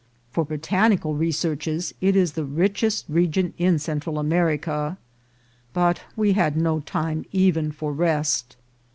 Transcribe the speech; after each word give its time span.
For 0.31 0.43
botanical 0.43 1.13
researches 1.13 1.93
it 2.01 2.15
is 2.15 2.31
the 2.31 2.43
richest 2.43 3.05
re 3.07 3.27
gion 3.27 3.53
in 3.59 3.77
Central 3.77 4.17
America. 4.17 4.97
But 5.73 6.01
we 6.15 6.33
had 6.33 6.57
no 6.57 6.79
time 6.79 7.23
even 7.31 7.71
for 7.71 7.93
rest. 7.93 8.57